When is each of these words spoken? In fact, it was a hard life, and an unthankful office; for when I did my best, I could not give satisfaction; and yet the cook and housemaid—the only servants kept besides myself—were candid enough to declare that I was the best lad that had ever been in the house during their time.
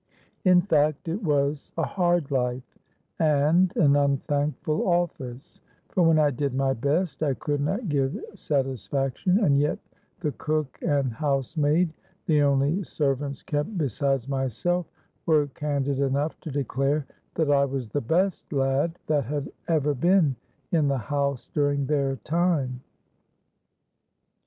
In 0.43 0.61
fact, 0.63 1.07
it 1.07 1.23
was 1.23 1.71
a 1.77 1.83
hard 1.83 2.31
life, 2.31 2.75
and 3.19 3.71
an 3.77 3.95
unthankful 3.95 4.87
office; 4.87 5.61
for 5.89 6.01
when 6.01 6.17
I 6.17 6.31
did 6.31 6.55
my 6.55 6.73
best, 6.73 7.21
I 7.21 7.35
could 7.35 7.61
not 7.61 7.87
give 7.87 8.19
satisfaction; 8.33 9.37
and 9.45 9.59
yet 9.59 9.77
the 10.21 10.31
cook 10.31 10.79
and 10.81 11.11
housemaid—the 11.13 12.41
only 12.41 12.81
servants 12.81 13.43
kept 13.43 13.77
besides 13.77 14.27
myself—were 14.27 15.45
candid 15.49 15.99
enough 15.99 16.35
to 16.39 16.49
declare 16.49 17.05
that 17.35 17.51
I 17.51 17.65
was 17.65 17.89
the 17.89 18.01
best 18.01 18.51
lad 18.51 18.97
that 19.05 19.25
had 19.25 19.51
ever 19.67 19.93
been 19.93 20.35
in 20.71 20.87
the 20.87 20.97
house 20.97 21.47
during 21.53 21.85
their 21.85 22.15
time. 22.15 22.81